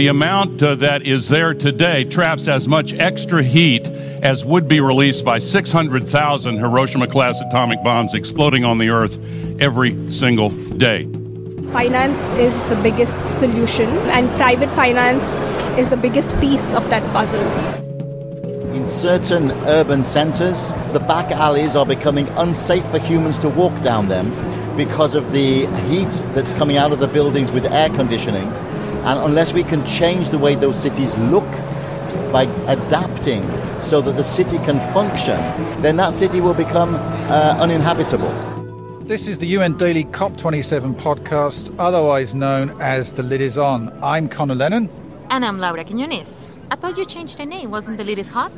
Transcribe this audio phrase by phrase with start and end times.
[0.00, 3.86] the amount uh, that is there today traps as much extra heat
[4.22, 9.18] as would be released by 600,000 Hiroshima class atomic bombs exploding on the Earth
[9.60, 11.04] every single day.
[11.70, 17.44] Finance is the biggest solution, and private finance is the biggest piece of that puzzle.
[18.74, 24.08] In certain urban centres, the back alleys are becoming unsafe for humans to walk down
[24.08, 24.30] them
[24.78, 28.50] because of the heat that's coming out of the buildings with air conditioning.
[29.04, 31.50] And unless we can change the way those cities look
[32.32, 33.42] by adapting
[33.82, 35.40] so that the city can function,
[35.80, 38.30] then that city will become uh, uninhabitable.
[39.04, 43.90] This is the UN Daily COP27 podcast, otherwise known as The Lid Is On.
[44.02, 44.88] I'm Conor Lennon.
[45.30, 46.54] And I'm Laura Quiñones.
[46.70, 47.70] I thought you changed the name.
[47.70, 48.52] Wasn't The Lid Is Hot?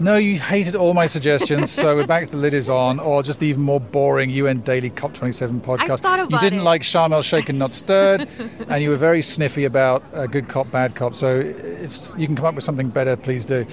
[0.00, 2.30] No, you hated all my suggestions, so we're back.
[2.30, 5.90] The lid is on, or just the even more boring UN Daily COP27 podcast.
[5.90, 6.62] I thought about you didn't it.
[6.62, 8.28] like Sharm el Shaken Not Stirred,
[8.68, 11.16] and you were very sniffy about uh, good cop, bad cop.
[11.16, 13.66] So if you can come up with something better, please do.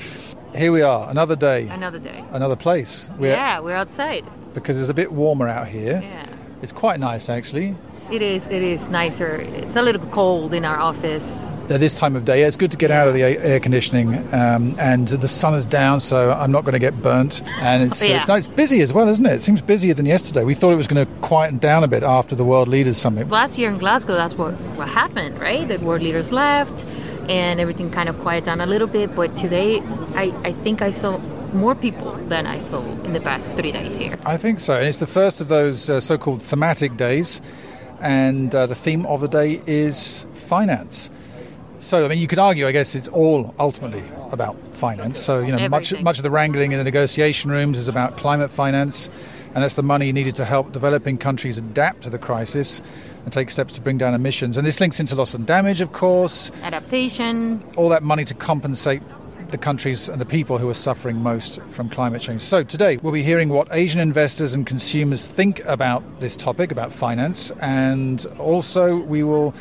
[0.56, 2.24] Here we are, another day, Another day.
[2.32, 3.08] another place.
[3.20, 4.26] We're, yeah, we're outside.
[4.56, 6.00] Because it's a bit warmer out here.
[6.02, 6.26] Yeah.
[6.64, 7.76] It's quite nice, actually.
[8.12, 8.48] It is.
[8.48, 9.36] It is nicer.
[9.36, 11.44] It's a little cold in our office.
[11.68, 14.16] At this time of day, yeah, it's good to get out of the air conditioning,
[14.34, 17.42] um, and the sun is down, so I'm not going to get burnt.
[17.60, 18.18] And it's Yeah.
[18.18, 19.34] it's nice, busy as well, isn't it?
[19.34, 20.44] It seems busier than yesterday.
[20.44, 23.30] We thought it was going to quieten down a bit after the World Leaders Summit.
[23.30, 25.68] Last year in Glasgow, that's what what happened, right?
[25.68, 26.86] The world leaders left,
[27.30, 29.16] and everything kind of quieted down a little bit.
[29.16, 29.82] But today,
[30.16, 31.18] I I think I saw
[31.54, 34.18] more people than I saw in the past three days here.
[34.26, 34.76] I think so.
[34.78, 37.42] And it's the first of those uh, so-called thematic days,
[38.02, 41.10] and uh, the theme of the day is finance.
[41.78, 45.18] So, I mean, you could argue, I guess, it's all ultimately about finance.
[45.18, 48.50] So, you know, much much of the wrangling in the negotiation rooms is about climate
[48.50, 49.10] finance,
[49.54, 52.82] and that's the money needed to help developing countries adapt to the crisis
[53.24, 54.58] and take steps to bring down emissions.
[54.58, 57.64] And this links into loss and damage, of course, Adaptation.
[57.76, 59.02] all that money to compensate
[59.50, 62.42] the countries and the people who are suffering most from climate change.
[62.42, 66.92] So, today we'll be hearing what Asian investors and consumers think about this topic, about
[66.94, 69.54] finance, and also we will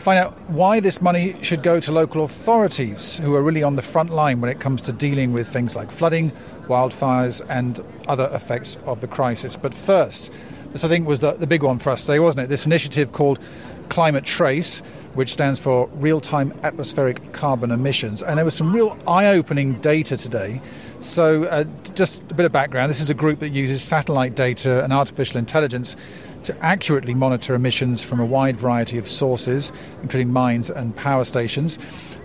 [0.00, 3.82] find out why this money should go to local authorities who are really on the
[3.82, 6.32] front line when it comes to dealing with things like flooding,
[6.68, 9.56] wildfires, and other effects of the crisis.
[9.56, 10.32] But first,
[10.72, 12.48] this I think was the, the big one for us today, wasn't it?
[12.48, 13.40] This initiative called
[13.90, 14.80] Climate Trace,
[15.14, 18.22] which stands for Real Time Atmospheric Carbon Emissions.
[18.22, 20.62] And there was some real eye opening data today.
[21.00, 21.64] So, uh,
[21.94, 25.38] just a bit of background this is a group that uses satellite data and artificial
[25.38, 25.96] intelligence
[26.44, 31.78] to accurately monitor emissions from a wide variety of sources, including mines and power stations.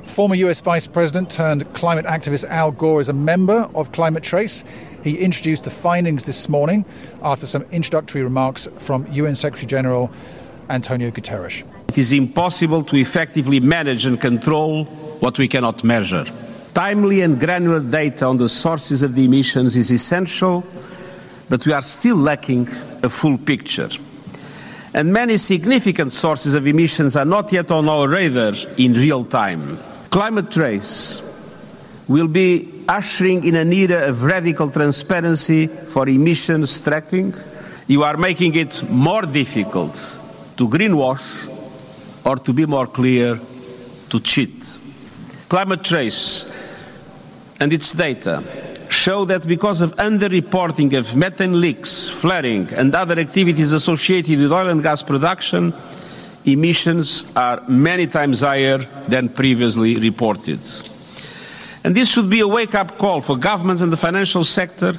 [0.04, 4.64] Former US Vice President turned climate activist Al Gore is a member of Climate Trace.
[5.04, 6.86] He introduced the findings this morning
[7.24, 10.12] after some introductory remarks from UN Secretary General
[10.70, 11.64] Antonio Guterres.
[11.90, 14.86] It is impossible to effectively manage and control
[15.20, 16.26] what we cannot measure.
[16.74, 20.66] Timely and granular data on the sources of the emissions is essential,
[21.48, 22.68] but we are still lacking
[23.02, 23.90] a full picture.
[24.94, 29.78] And many significant sources of emissions are not yet on our radar in real time.
[30.10, 31.22] Climate Trace
[32.08, 37.34] will be ushering in an era of radical transparency for emissions tracking.
[37.88, 40.22] You are making it more difficult
[40.58, 41.50] to greenwash
[42.26, 43.40] or to be more clear,
[44.10, 44.80] to cheat.
[45.50, 46.52] Climate Trace
[47.60, 48.44] and its data
[48.90, 54.70] show that because of underreporting of methane leaks, flaring, and other activities associated with oil
[54.70, 55.74] and gas production,
[56.46, 58.78] emissions are many times higher
[59.08, 60.60] than previously reported.
[61.84, 64.94] And this should be a wake up call for governments and the financial sector,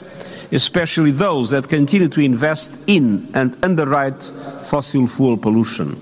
[0.52, 4.22] especially those that continue to invest in and underwrite
[4.64, 6.00] fossil fuel pollution.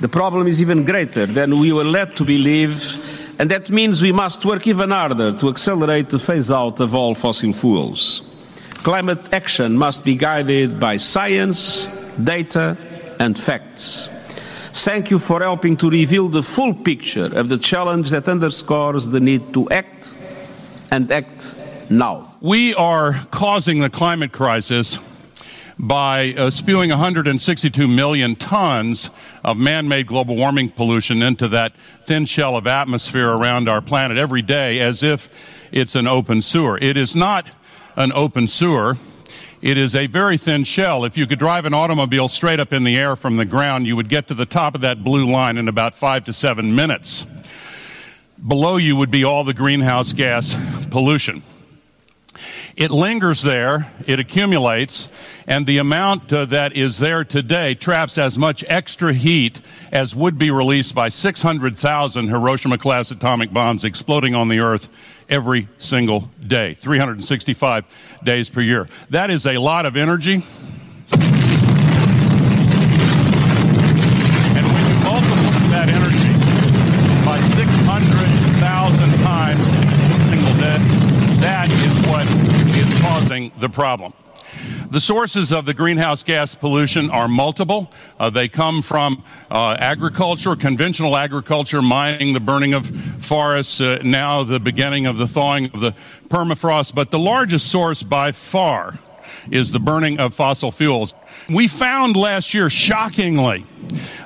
[0.00, 2.74] The problem is even greater than we were led to believe,
[3.38, 7.14] and that means we must work even harder to accelerate the phase out of all
[7.14, 8.22] fossil fuels.
[8.84, 11.86] Climate action must be guided by science,
[12.22, 12.76] data,
[13.18, 14.08] and facts.
[14.74, 19.20] Thank you for helping to reveal the full picture of the challenge that underscores the
[19.20, 20.18] need to act
[20.90, 21.56] and act
[21.90, 22.34] now.
[22.40, 24.98] We are causing the climate crisis
[25.78, 29.10] by uh, spewing 162 million tons
[29.44, 34.16] of man made global warming pollution into that thin shell of atmosphere around our planet
[34.16, 36.78] every day as if it's an open sewer.
[36.80, 37.48] It is not
[37.96, 38.96] an open sewer.
[39.62, 41.04] It is a very thin shell.
[41.04, 43.96] If you could drive an automobile straight up in the air from the ground, you
[43.96, 47.26] would get to the top of that blue line in about five to seven minutes.
[48.46, 50.54] Below you would be all the greenhouse gas
[50.90, 51.42] pollution.
[52.76, 55.08] It lingers there, it accumulates,
[55.46, 59.60] and the amount uh, that is there today traps as much extra heat
[59.92, 65.68] as would be released by 600,000 Hiroshima class atomic bombs exploding on the Earth every
[65.78, 68.88] single day, 365 days per year.
[69.10, 70.34] That is a lot of energy.
[70.34, 70.42] And
[74.66, 76.34] when you multiply that energy
[77.24, 79.70] by 600,000 times
[80.28, 80.78] single day,
[81.38, 82.26] that is what
[82.76, 84.12] is causing the problem.
[84.90, 87.90] The sources of the greenhouse gas pollution are multiple.
[88.20, 94.44] Uh, they come from uh, agriculture, conventional agriculture, mining, the burning of forests, uh, now
[94.44, 95.92] the beginning of the thawing of the
[96.28, 96.94] permafrost.
[96.94, 98.98] But the largest source by far
[99.50, 101.14] is the burning of fossil fuels.
[101.48, 103.66] We found last year, shockingly,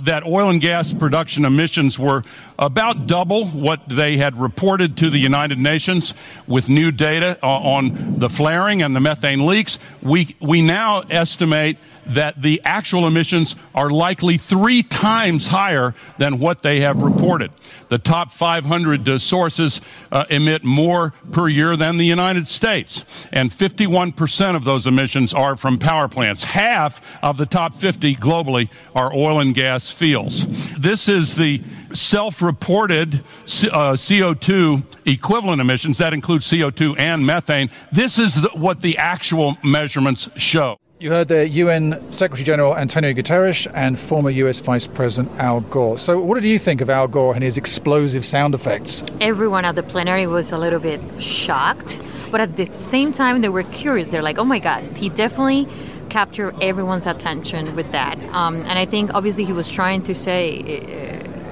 [0.02, 2.22] that oil and gas production emissions were
[2.58, 6.14] about double what they had reported to the United Nations
[6.46, 9.78] with new data on the flaring and the methane leaks.
[10.02, 11.78] We, we now estimate
[12.08, 17.50] that the actual emissions are likely three times higher than what they have reported.
[17.88, 23.50] The top 500 uh, sources uh, emit more per year than the United States, and
[23.50, 26.44] 51% of those emissions are from power plants.
[26.44, 30.74] Half of the top 50 globally are oil and gas fields.
[30.76, 31.62] This is the
[31.92, 35.98] self reported uh, CO2 equivalent emissions.
[35.98, 37.70] That includes CO2 and methane.
[37.92, 40.78] This is the, what the actual measurements show.
[41.00, 45.96] You heard the UN Secretary General Antonio Guterres and former US Vice President Al Gore.
[45.96, 49.04] So, what did you think of Al Gore and his explosive sound effects?
[49.20, 52.00] Everyone at the plenary was a little bit shocked,
[52.32, 54.10] but at the same time, they were curious.
[54.10, 55.68] They're like, oh my God, he definitely
[56.08, 58.18] captured everyone's attention with that.
[58.34, 60.48] Um, and I think obviously he was trying to say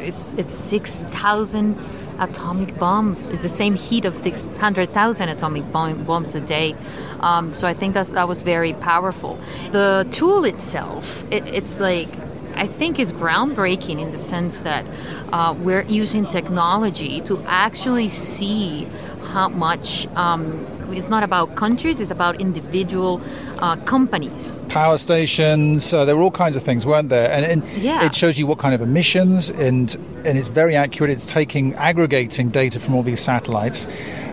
[0.01, 1.79] it's, it's 6,000
[2.19, 3.27] atomic bombs.
[3.29, 6.75] It's the same heat of 600,000 atomic bomb, bombs a day.
[7.21, 9.39] Um, so I think that's, that was very powerful.
[9.73, 12.09] The tool itself, it, it's like,
[12.55, 14.87] I think is groundbreaking in the sense that
[15.33, 18.87] uh, we're using technology to actually see
[19.25, 23.21] how much um, it's not about countries, it's about individual
[23.59, 24.61] uh, companies.
[24.69, 27.31] Power stations, uh, there were all kinds of things, weren't there?
[27.31, 28.05] And, and yeah.
[28.05, 29.95] it shows you what kind of emissions, and,
[30.25, 31.11] and it's very accurate.
[31.11, 33.87] It's taking, aggregating data from all these satellites.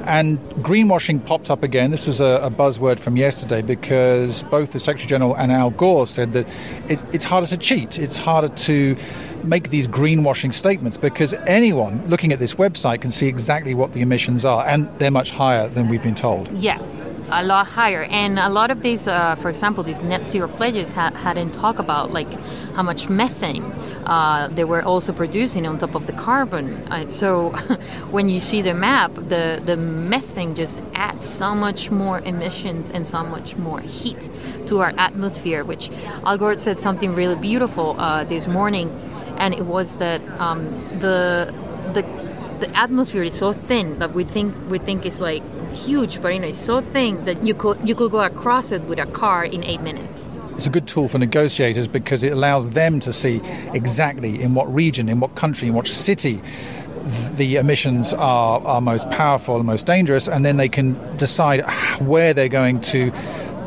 [0.05, 1.91] And greenwashing popped up again.
[1.91, 6.05] This was a, a, buzzword from yesterday because both the Secretary General and Al Gore
[6.07, 6.45] said that
[6.89, 7.97] it, it's harder to cheat.
[7.97, 8.97] It's harder to
[9.43, 14.01] make these greenwashing statements because anyone looking at this website can see exactly what the
[14.01, 16.51] emissions are, and they're much higher than we've been told.
[16.51, 16.79] Yeah,
[17.29, 18.03] a lot higher.
[18.03, 21.79] And a lot of these, uh, for example, these net zero pledges ha- hadn't talked
[21.79, 22.31] about like
[22.75, 23.63] how much methane
[24.05, 26.75] uh, they were also producing on top of the carbon.
[26.91, 27.49] Uh, so
[28.11, 33.07] when you see the map, the, the methane just adds so much more emissions and
[33.07, 34.29] so much more heat
[34.67, 35.89] to our atmosphere, which
[36.25, 38.89] Al Gore said something really beautiful uh, this morning.
[39.37, 40.65] And it was that um,
[40.99, 41.53] the,
[41.93, 42.03] the
[42.63, 45.43] the atmosphere is so thin that we think we think it's like
[45.73, 48.81] huge, but you know, it's so thin that you could you could go across it
[48.83, 50.39] with a car in eight minutes.
[50.55, 53.41] It's a good tool for negotiators because it allows them to see
[53.73, 56.41] exactly in what region, in what country, in what city
[57.35, 61.65] the emissions are, are most powerful and most dangerous, and then they can decide
[61.99, 63.11] where they're going to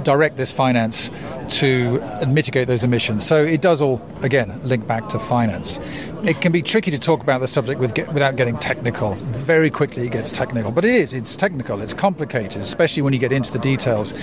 [0.06, 1.10] direct this finance
[1.50, 3.26] to mitigate those emissions.
[3.26, 5.80] So it does all, again, link back to finance.
[6.22, 9.14] It can be tricky to talk about the subject with, without getting technical.
[9.14, 13.18] Very quickly it gets technical, but it is, it's technical, it's complicated, especially when you
[13.18, 14.14] get into the details.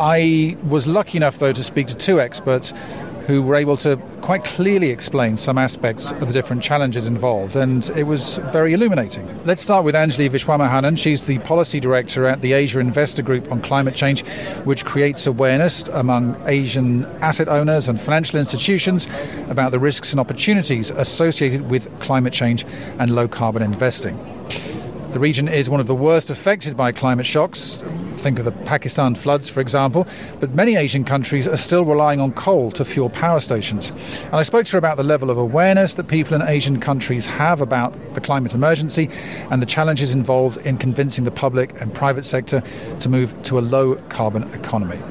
[0.00, 2.72] I was lucky enough, though, to speak to two experts
[3.30, 7.88] who were able to quite clearly explain some aspects of the different challenges involved, and
[7.90, 9.24] it was very illuminating.
[9.44, 10.98] Let's start with Anjali Viswamohanan.
[10.98, 14.26] She's the policy director at the Asia Investor Group on Climate Change,
[14.64, 19.06] which creates awareness among Asian asset owners and financial institutions
[19.48, 22.64] about the risks and opportunities associated with climate change
[22.98, 24.18] and low carbon investing.
[25.12, 27.82] The region is one of the worst affected by climate shocks.
[28.18, 30.06] Think of the Pakistan floods, for example.
[30.38, 33.90] But many Asian countries are still relying on coal to fuel power stations.
[34.26, 37.26] And I spoke to her about the level of awareness that people in Asian countries
[37.26, 39.10] have about the climate emergency
[39.50, 42.62] and the challenges involved in convincing the public and private sector
[43.00, 45.02] to move to a low carbon economy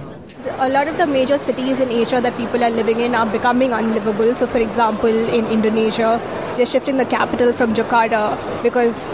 [0.60, 3.72] a lot of the major cities in Asia that people are living in are becoming
[3.72, 4.36] unlivable.
[4.36, 6.20] So, for example, in Indonesia,
[6.58, 9.12] they're shifting the capital from Jakarta because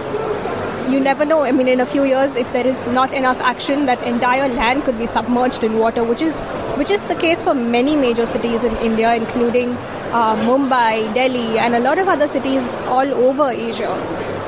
[0.89, 1.43] you never know.
[1.43, 4.83] I mean, in a few years, if there is not enough action, that entire land
[4.83, 6.39] could be submerged in water, which is
[6.81, 9.71] which is the case for many major cities in India, including
[10.11, 13.91] uh, Mumbai, Delhi, and a lot of other cities all over Asia.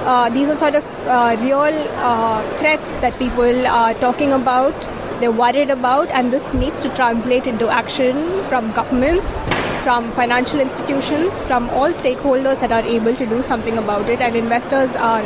[0.05, 4.73] Uh, these are sort of uh, real uh, threats that people are talking about
[5.19, 9.45] they're worried about, and this needs to translate into action from governments,
[9.83, 14.21] from financial institutions, from all stakeholders that are able to do something about it.
[14.21, 15.23] And investors are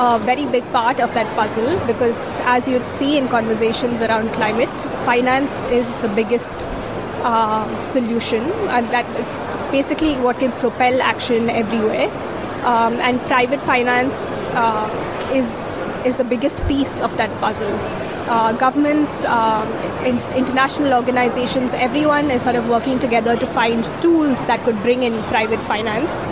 [0.00, 4.80] a very big part of that puzzle because, as you'd see in conversations around climate,
[5.04, 6.66] finance is the biggest
[7.22, 8.42] uh, solution,
[8.76, 9.38] and that it's
[9.70, 12.08] basically what can propel action everywhere.
[12.64, 14.88] Um, and private finance uh,
[15.34, 15.72] is
[16.04, 17.78] is the biggest piece of that puzzle
[18.30, 19.66] uh, governments, uh,
[20.36, 25.20] international organizations, everyone is sort of working together to find tools that could bring in
[25.24, 26.22] private finance.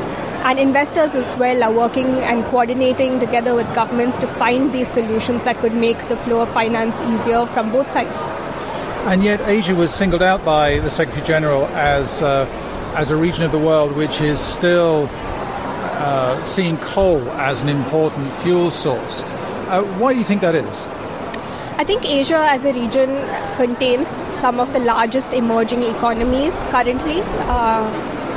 [0.44, 5.44] And investors as well are working and coordinating together with governments to find these solutions
[5.44, 8.24] that could make the flow of finance easier from both sides.
[9.06, 12.46] And yet, Asia was singled out by the Secretary General as, uh,
[12.96, 18.32] as a region of the world which is still uh, seeing coal as an important
[18.34, 19.22] fuel source.
[19.68, 20.86] Uh, why do you think that is?
[21.78, 23.10] I think Asia as a region
[23.56, 27.22] contains some of the largest emerging economies currently.
[27.22, 27.84] Uh,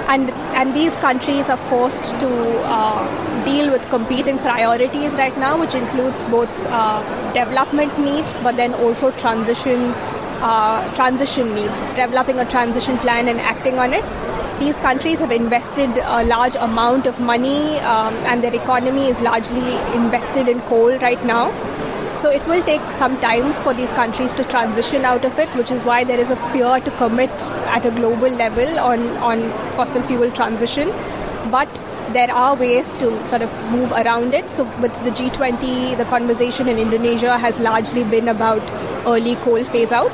[0.07, 0.29] and,
[0.61, 2.29] and these countries are forced to
[2.77, 7.01] uh, deal with competing priorities right now, which includes both uh,
[7.33, 9.85] development needs but then also transition,
[10.49, 14.05] uh, transition needs, developing a transition plan and acting on it
[14.59, 19.73] these countries have invested a large amount of money um, and their economy is largely
[19.95, 21.49] invested in coal right now.
[22.15, 25.71] So it will take some time for these countries to transition out of it, which
[25.71, 27.31] is why there is a fear to commit
[27.75, 30.89] at a global level on, on fossil fuel transition.
[31.49, 34.49] But there are ways to sort of move around it.
[34.49, 38.61] So with the G20, the conversation in Indonesia has largely been about
[39.07, 40.11] early coal phase out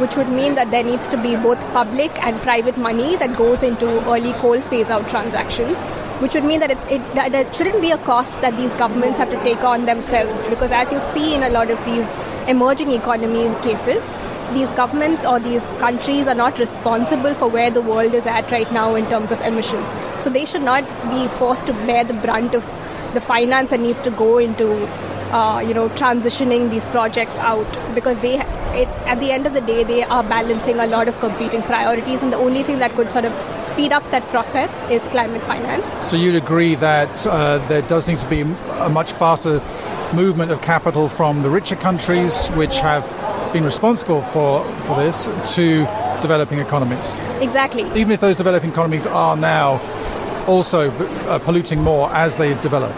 [0.00, 3.64] which would mean that there needs to be both public and private money that goes
[3.64, 5.84] into early coal phase out transactions,
[6.20, 9.30] which would mean that it, it, that shouldn't be a cost that these governments have
[9.30, 10.44] to take on themselves.
[10.46, 12.16] Because as you see in a lot of these
[12.48, 18.14] emerging economy cases, these governments or these countries are not responsible for where the world
[18.14, 19.96] is at right now in terms of emissions.
[20.20, 22.64] So they should not be forced to bear the brunt of
[23.14, 24.68] the finance that needs to go into
[25.32, 28.38] uh, you know transitioning these projects out because they
[28.74, 32.22] it, at the end of the day they are balancing a lot of competing priorities
[32.22, 36.04] and the only thing that could sort of speed up that process is climate finance.
[36.06, 39.60] So you'd agree that uh, there does need to be a much faster
[40.14, 43.04] movement of capital from the richer countries which have
[43.52, 45.86] been responsible for, for this to
[46.20, 47.14] developing economies?
[47.40, 47.84] Exactly.
[47.98, 49.80] Even if those developing economies are now
[50.46, 52.92] also uh, polluting more as they develop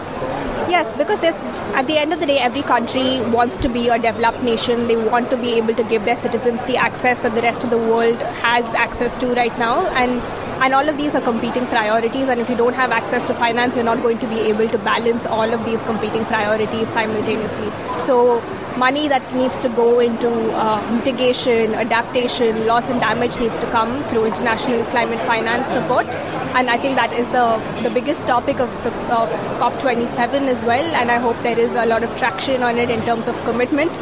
[0.69, 4.43] Yes, because at the end of the day, every country wants to be a developed
[4.43, 4.87] nation.
[4.87, 7.69] They want to be able to give their citizens the access that the rest of
[7.71, 10.21] the world has access to right now, and
[10.61, 12.29] and all of these are competing priorities.
[12.29, 14.77] And if you don't have access to finance, you're not going to be able to
[14.77, 17.71] balance all of these competing priorities simultaneously.
[17.99, 18.41] So
[18.77, 24.03] money that needs to go into uh, mitigation, adaptation, loss and damage needs to come
[24.05, 26.07] through international climate finance support
[26.53, 27.45] and I think that is the
[27.83, 30.95] the biggest topic of the of COP27 as well.
[31.01, 33.93] And I hope there is a lot of traction on it in terms of commitment.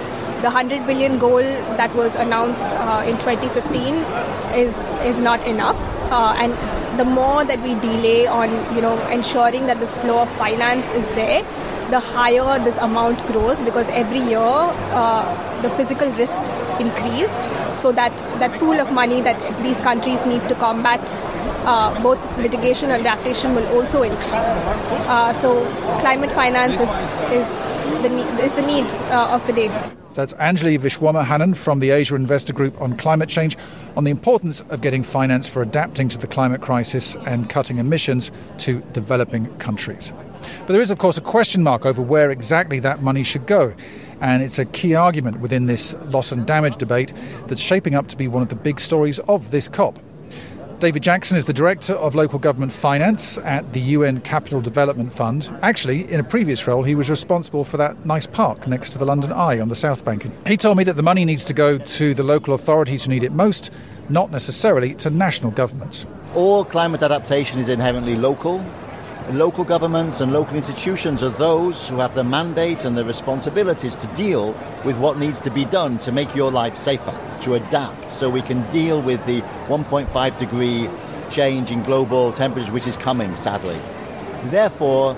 [0.46, 1.42] The 100 billion goal
[1.82, 3.96] that was announced uh, in 2015
[4.64, 5.80] is is not enough,
[6.12, 6.54] uh, and
[7.00, 11.10] the more that we delay on you know ensuring that this flow of finance is
[11.10, 11.44] there,
[11.90, 17.44] the higher this amount grows because every year uh, the physical risks increase.
[17.76, 21.02] So that that pool of money that these countries need to combat
[21.66, 24.52] uh, both mitigation and adaptation will also increase.
[25.08, 25.66] Uh, so
[26.00, 26.94] climate finance is,
[27.32, 27.68] is,
[28.02, 28.10] the,
[28.44, 29.70] is the need uh, of the day.
[30.20, 33.56] That's Anjali Viswamohanan from the Asia Investor Group on climate change
[33.96, 38.30] on the importance of getting finance for adapting to the climate crisis and cutting emissions
[38.58, 40.12] to developing countries.
[40.60, 43.74] But there is, of course, a question mark over where exactly that money should go.
[44.20, 47.14] And it's a key argument within this loss and damage debate
[47.48, 50.00] that's shaping up to be one of the big stories of this COP.
[50.80, 55.50] David Jackson is the Director of Local Government Finance at the UN Capital Development Fund.
[55.62, 59.04] Actually, in a previous role, he was responsible for that nice park next to the
[59.04, 60.26] London Eye on the South Bank.
[60.48, 63.24] He told me that the money needs to go to the local authorities who need
[63.24, 63.72] it most,
[64.08, 66.06] not necessarily to national governments.
[66.34, 68.64] All climate adaptation is inherently local,
[69.32, 74.08] local governments and local institutions are those who have the mandate and the responsibilities to
[74.08, 78.30] deal with what needs to be done to make your life safer, to adapt so
[78.30, 80.90] we can deal with the 1.5 degree
[81.30, 83.78] change in global temperatures which is coming, sadly.
[84.46, 85.16] Therefore,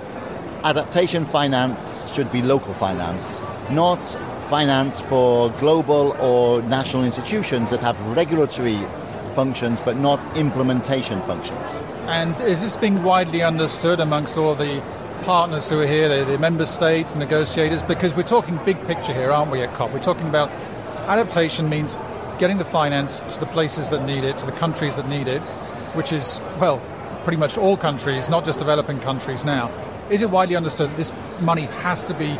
[0.63, 4.05] adaptation finance should be local finance, not
[4.49, 8.79] finance for global or national institutions that have regulatory
[9.35, 11.81] functions but not implementation functions.
[12.07, 14.83] And is this being widely understood amongst all the
[15.23, 17.83] partners who are here, the, the member states, negotiators?
[17.83, 19.91] Because we're talking big picture here, aren't we, at COP?
[19.91, 20.49] We're talking about
[21.07, 21.97] adaptation means
[22.39, 25.41] getting the finance to the places that need it, to the countries that need it,
[25.93, 26.81] which is, well,
[27.23, 29.71] pretty much all countries, not just developing countries now.
[30.09, 32.35] Is it widely understood that this money has to be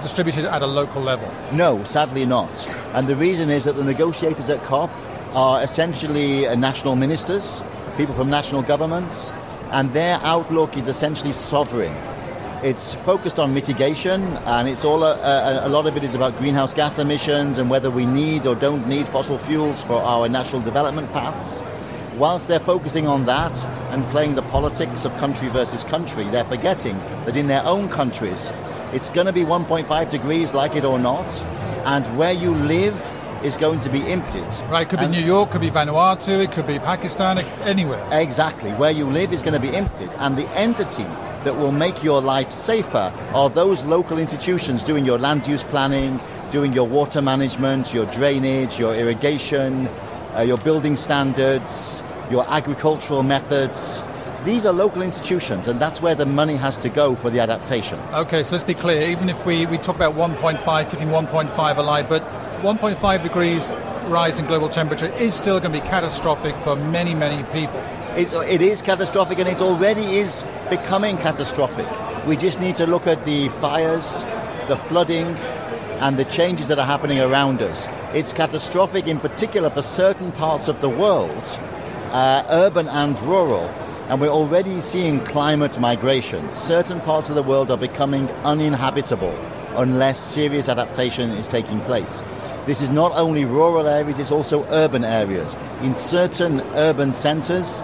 [0.00, 1.28] distributed at a local level?
[1.52, 2.66] No, sadly not.
[2.94, 4.90] And the reason is that the negotiators at COP
[5.34, 7.62] are essentially uh, national ministers,
[7.98, 9.32] people from national governments,
[9.72, 11.94] and their outlook is essentially sovereign.
[12.62, 16.38] It's focused on mitigation, and it's all a, a, a, lot of it is about
[16.38, 20.62] greenhouse gas emissions and whether we need or don't need fossil fuels for our national
[20.62, 21.60] development paths.
[22.16, 26.96] Whilst they're focusing on that and playing the politics of country versus country, they're forgetting
[27.26, 28.52] that in their own countries,
[28.92, 31.28] it's going to be 1.5 degrees, like it or not,
[31.84, 32.94] and where you live
[33.42, 34.44] is going to be impacted.
[34.70, 38.06] Right, it could and be New York, could be Vanuatu, it could be Pakistan, anywhere.
[38.12, 41.06] Exactly, where you live is going to be impacted, and the entity
[41.44, 46.20] that will make your life safer are those local institutions doing your land use planning,
[46.50, 49.88] doing your water management, your drainage, your irrigation,
[50.36, 54.02] uh, your building standards, your agricultural methods.
[54.44, 57.98] These are local institutions, and that's where the money has to go for the adaptation.
[58.12, 59.02] Okay, so let's be clear.
[59.08, 62.22] Even if we, we talk about 1.5, keeping 1.5 alive, but
[62.62, 63.70] 1.5 degrees
[64.08, 67.80] rise in global temperature is still going to be catastrophic for many, many people.
[68.16, 71.86] It's, it is catastrophic and it already is becoming catastrophic.
[72.26, 74.24] We just need to look at the fires,
[74.66, 75.26] the flooding,
[76.00, 77.86] and the changes that are happening around us.
[78.12, 81.60] It's catastrophic in particular for certain parts of the world,
[82.10, 83.68] uh, urban and rural,
[84.08, 86.52] and we're already seeing climate migration.
[86.56, 89.36] Certain parts of the world are becoming uninhabitable
[89.76, 92.20] unless serious adaptation is taking place.
[92.68, 95.56] This is not only rural areas, it's also urban areas.
[95.80, 97.80] In certain urban centres,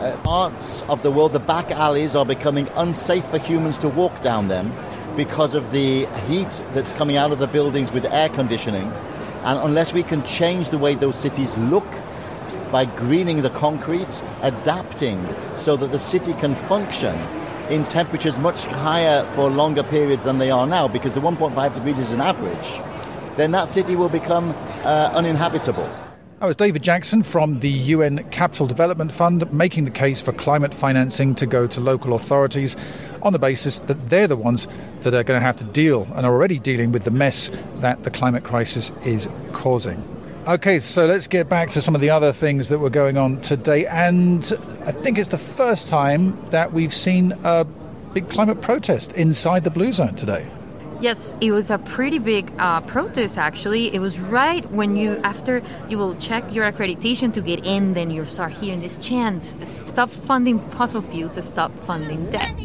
[0.00, 4.22] uh, parts of the world, the back alleys are becoming unsafe for humans to walk
[4.22, 4.72] down them
[5.14, 8.90] because of the heat that's coming out of the buildings with air conditioning.
[9.44, 11.86] And unless we can change the way those cities look
[12.72, 15.22] by greening the concrete, adapting
[15.58, 17.14] so that the city can function
[17.68, 21.98] in temperatures much higher for longer periods than they are now, because the 1.5 degrees
[21.98, 22.80] is an average
[23.36, 25.88] then that city will become uh, uninhabitable.
[26.40, 30.74] That was David Jackson from the UN Capital Development Fund making the case for climate
[30.74, 32.76] financing to go to local authorities
[33.22, 34.68] on the basis that they're the ones
[35.00, 38.02] that are going to have to deal and are already dealing with the mess that
[38.04, 40.02] the climate crisis is causing.
[40.46, 43.40] Okay, so let's get back to some of the other things that were going on
[43.40, 43.86] today.
[43.86, 44.44] And
[44.84, 47.64] I think it's the first time that we've seen a
[48.12, 50.50] big climate protest inside the Blue Zone today.
[51.04, 53.94] Yes, it was a pretty big uh, protest actually.
[53.94, 58.10] It was right when you, after you will check your accreditation to get in, then
[58.10, 62.58] you start hearing this chants stop funding fossil fuels, stop funding debt.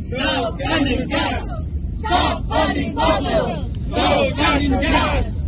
[0.00, 1.66] Stop funding gas!
[1.98, 3.90] Stop funding fossils!
[3.90, 5.43] No natural gas!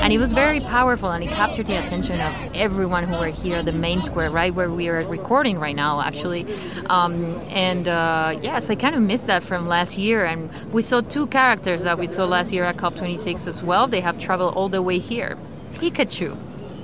[0.00, 3.62] And it was very powerful and it captured the attention of everyone who were here
[3.62, 6.46] the main square, right where we are recording right now, actually.
[6.86, 10.24] Um, and uh, yes, I kind of missed that from last year.
[10.24, 13.86] And we saw two characters that we saw last year at COP26 as well.
[13.86, 15.36] They have traveled all the way here.
[15.74, 16.36] Pikachu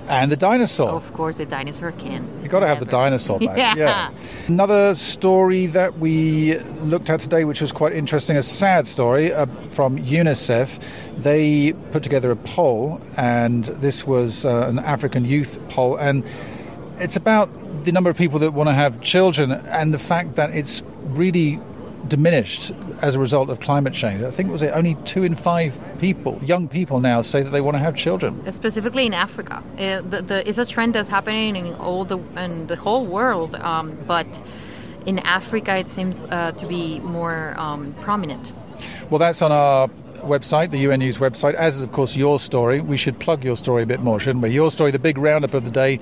[0.08, 0.90] and the dinosaur.
[0.90, 2.28] Of course, the dinosaur can.
[2.40, 3.56] You've got to have the dinosaur back.
[3.56, 3.74] yeah.
[3.76, 4.10] yeah.
[4.46, 9.46] Another story that we looked at today, which was quite interesting, a sad story uh,
[9.72, 10.82] from UNICEF.
[11.18, 16.24] They put together a poll, and this was uh, an African youth poll, and
[16.98, 17.48] it's about
[17.84, 21.60] the number of people that want to have children and the fact that it's really
[22.08, 24.22] diminished as a result of climate change.
[24.22, 27.60] I think was it only two in five people, young people now, say that they
[27.60, 28.52] want to have children.
[28.52, 32.66] Specifically in Africa, uh, the, the, it's a trend that's happening in all the in
[32.66, 34.26] the whole world, um, but
[35.06, 38.52] in Africa it seems uh, to be more um, prominent.
[39.10, 39.88] Well, that's on our
[40.24, 42.80] website, the UN News website, as is, of course, your story.
[42.80, 44.50] We should plug your story a bit more, shouldn't we?
[44.50, 46.00] Your story, the big roundup of the day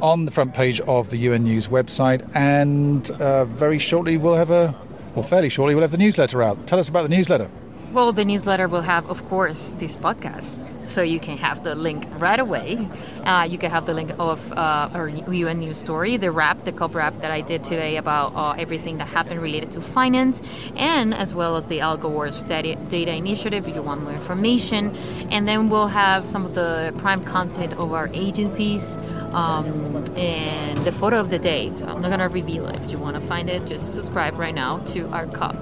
[0.00, 2.28] on the front page of the UN News website.
[2.34, 4.74] And uh, very shortly, we'll have a
[5.14, 6.66] well, fairly shortly, we'll have the newsletter out.
[6.66, 7.50] Tell us about the newsletter.
[7.92, 10.68] Well, the newsletter will have, of course, this podcast.
[10.88, 12.88] So you can have the link right away.
[13.22, 16.72] Uh, you can have the link of uh, our UN news story, the wrap, the
[16.72, 20.42] COP wrap that I did today about uh, everything that happened related to finance,
[20.76, 24.94] and as well as the Al Gore Data, Data Initiative if you want more information.
[25.30, 28.98] And then we'll have some of the prime content of our agencies
[29.34, 31.70] um, and the photo of the day.
[31.70, 32.76] So I'm not going to reveal it.
[32.82, 35.56] If you want to find it, just subscribe right now to our COP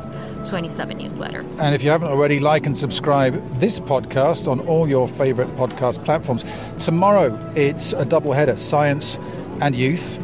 [0.49, 1.41] 27 newsletter.
[1.59, 6.05] And if you haven't already, like and subscribe this podcast on all your favorite podcast
[6.05, 6.45] platforms.
[6.79, 9.19] Tomorrow, it's a double header science
[9.61, 10.19] and youth.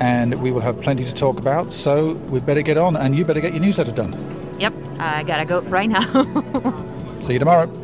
[0.00, 1.72] And we will have plenty to talk about.
[1.72, 4.12] So we better get on, and you better get your newsletter done.
[4.58, 6.02] Yep, I gotta go right now.
[7.20, 7.81] See you tomorrow.